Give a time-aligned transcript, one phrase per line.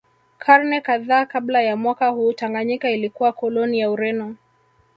[0.37, 4.35] Karne kadhaa kabla ya mwaka huu Tanganyika ilikuwa koloni ya Ureno